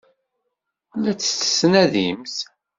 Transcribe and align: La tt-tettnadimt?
La 1.03 1.11
tt-tettnadimt? 1.13 2.35